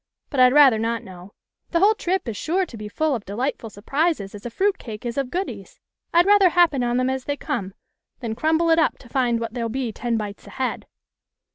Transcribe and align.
But 0.31 0.39
I'd 0.39 0.51
rather 0.51 0.79
not 0.79 1.03
know. 1.03 1.35
The 1.69 1.79
whole 1.79 1.93
trip 1.93 2.27
is 2.27 2.35
sure 2.35 2.65
to 2.65 2.75
be 2.75 2.87
full 2.89 3.13
of 3.13 3.23
delightful 3.23 3.69
surprises 3.69 4.33
as 4.33 4.47
a 4.47 4.49
fruit 4.49 4.79
cake 4.79 5.05
is 5.05 5.15
of 5.15 5.29
goodies. 5.29 5.79
I'd 6.11 6.25
rather 6.25 6.49
happen 6.49 6.81
on 6.83 6.97
them 6.97 7.07
as 7.11 7.25
they 7.25 7.37
come, 7.37 7.75
than 8.19 8.33
crumble 8.33 8.71
it 8.71 8.79
up 8.79 8.97
to 8.97 9.09
find 9.09 9.39
what 9.39 9.53
there'll 9.53 9.69
be 9.69 9.91
ten 9.91 10.17
bites 10.17 10.47
ahead." 10.47 10.87